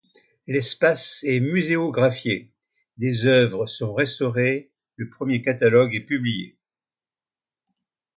[0.47, 2.49] L’espace est muséographié,
[2.97, 6.57] des œuvres sont restaurées, le premier catalogue est publié.